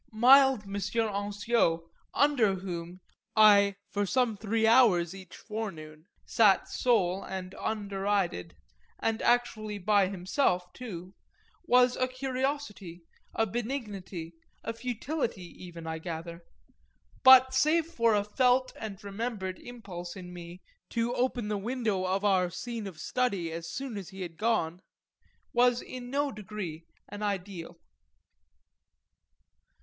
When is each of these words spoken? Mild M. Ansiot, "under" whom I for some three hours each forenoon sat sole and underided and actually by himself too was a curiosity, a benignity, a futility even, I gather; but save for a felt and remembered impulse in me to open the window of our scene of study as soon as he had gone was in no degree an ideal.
Mild 0.11 0.63
M. 0.63 0.73
Ansiot, 0.77 1.81
"under" 2.11 2.55
whom 2.55 3.01
I 3.35 3.75
for 3.91 4.07
some 4.07 4.35
three 4.35 4.65
hours 4.65 5.13
each 5.13 5.37
forenoon 5.37 6.07
sat 6.25 6.67
sole 6.67 7.21
and 7.23 7.51
underided 7.53 8.53
and 8.97 9.21
actually 9.21 9.77
by 9.77 10.07
himself 10.07 10.73
too 10.73 11.13
was 11.65 11.95
a 11.97 12.07
curiosity, 12.07 13.03
a 13.35 13.45
benignity, 13.45 14.33
a 14.63 14.73
futility 14.73 15.43
even, 15.63 15.85
I 15.85 15.99
gather; 15.99 16.45
but 17.21 17.53
save 17.53 17.85
for 17.85 18.15
a 18.15 18.23
felt 18.23 18.73
and 18.79 18.97
remembered 19.03 19.59
impulse 19.59 20.15
in 20.15 20.33
me 20.33 20.63
to 20.89 21.13
open 21.13 21.47
the 21.47 21.59
window 21.59 22.05
of 22.05 22.25
our 22.25 22.49
scene 22.49 22.87
of 22.87 22.99
study 22.99 23.51
as 23.51 23.69
soon 23.71 23.95
as 23.99 24.09
he 24.09 24.23
had 24.23 24.37
gone 24.37 24.81
was 25.53 25.79
in 25.79 26.09
no 26.09 26.31
degree 26.31 26.87
an 27.07 27.21
ideal. 27.21 27.77